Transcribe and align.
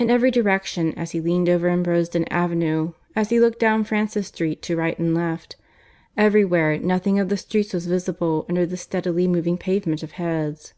In 0.00 0.10
every 0.10 0.32
direction, 0.32 0.92
as 0.98 1.12
he 1.12 1.20
leaned 1.20 1.48
over 1.48 1.68
Ambrosden 1.68 2.24
Avenue, 2.24 2.90
as 3.14 3.30
he 3.30 3.38
looked 3.38 3.60
down 3.60 3.84
Francis 3.84 4.26
Street 4.26 4.60
to 4.62 4.74
right 4.74 4.98
and 4.98 5.14
left, 5.14 5.54
everywhere 6.16 6.76
nothing 6.80 7.20
of 7.20 7.28
the 7.28 7.36
streets 7.36 7.72
was 7.72 7.86
visible 7.86 8.46
under 8.48 8.66
the 8.66 8.76
steadily 8.76 9.28
moving 9.28 9.56
pavement 9.56 10.02
of 10.02 10.10
heads. 10.18 10.74